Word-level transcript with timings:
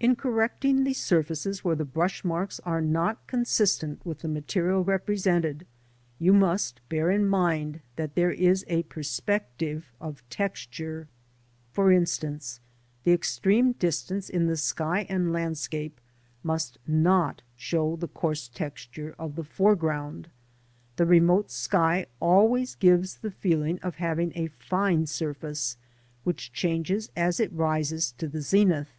In 0.00 0.16
correcting 0.16 0.82
the 0.82 0.92
surfaces 0.92 1.62
where 1.62 1.76
the 1.76 1.84
brush 1.84 2.24
marks 2.24 2.58
are 2.66 2.80
not 2.80 3.24
consistent 3.28 4.04
with 4.04 4.18
the 4.18 4.28
material 4.28 4.82
represented, 4.82 5.68
you 6.18 6.32
must 6.32 6.80
bear 6.88 7.12
in 7.12 7.24
mind 7.28 7.78
that 7.94 8.16
there 8.16 8.32
is 8.32 8.64
a 8.66 8.82
perspective 8.82 9.92
of 10.00 10.28
texture. 10.28 11.06
For 11.70 11.92
instance, 11.92 12.58
the 13.04 13.12
extreme 13.12 13.70
distance 13.70 14.28
in 14.28 14.48
the 14.48 14.56
sky 14.56 15.06
and 15.08 15.32
landscape 15.32 16.00
must 16.42 16.76
not 16.88 17.42
show 17.54 17.94
the 17.94 18.08
coarse 18.08 18.48
texture 18.48 19.14
of 19.16 19.36
the 19.36 19.44
foreground. 19.44 20.28
The 20.96 21.06
remote 21.06 21.52
sky 21.52 22.06
always 22.18 22.74
gives 22.74 23.22
one 23.22 23.30
the 23.30 23.36
feeling 23.36 23.78
of 23.78 23.94
having 23.94 24.32
a 24.34 24.48
fine 24.48 25.06
surface 25.06 25.76
which 26.24 26.52
changes 26.52 27.12
as 27.14 27.38
it 27.38 27.52
rises 27.52 28.10
to 28.18 28.26
the 28.26 28.40
zenith. 28.40 28.90